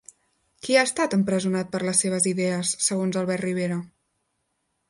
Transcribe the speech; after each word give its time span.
Qui 0.67 0.77
ha 0.77 0.85
estat 0.89 1.13
empresonat 1.17 1.69
per 1.75 1.83
les 1.89 2.01
seves 2.05 2.27
idees 2.33 2.75
segons 2.89 3.23
Albert 3.23 3.47
Rivera? 3.49 3.79